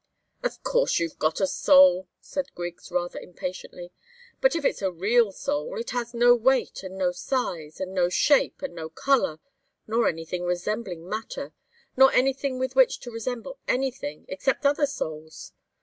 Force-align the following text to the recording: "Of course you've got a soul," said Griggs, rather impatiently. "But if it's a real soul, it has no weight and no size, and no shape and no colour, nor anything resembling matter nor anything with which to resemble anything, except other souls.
"Of 0.41 0.63
course 0.63 0.97
you've 0.99 1.19
got 1.19 1.39
a 1.39 1.45
soul," 1.45 2.07
said 2.19 2.55
Griggs, 2.55 2.89
rather 2.91 3.19
impatiently. 3.19 3.91
"But 4.41 4.55
if 4.55 4.65
it's 4.65 4.81
a 4.81 4.91
real 4.91 5.31
soul, 5.31 5.77
it 5.79 5.91
has 5.91 6.15
no 6.15 6.33
weight 6.33 6.81
and 6.81 6.97
no 6.97 7.11
size, 7.11 7.79
and 7.79 7.93
no 7.93 8.09
shape 8.09 8.63
and 8.63 8.73
no 8.73 8.89
colour, 8.89 9.39
nor 9.85 10.07
anything 10.07 10.43
resembling 10.43 11.07
matter 11.07 11.53
nor 11.95 12.11
anything 12.13 12.57
with 12.57 12.75
which 12.75 12.99
to 13.01 13.11
resemble 13.11 13.59
anything, 13.67 14.25
except 14.27 14.65
other 14.65 14.87
souls. 14.87 15.53